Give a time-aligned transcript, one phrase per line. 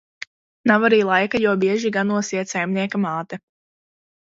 [0.71, 3.43] Nav arī laika, jo bieži ganos iet saimnieka māte.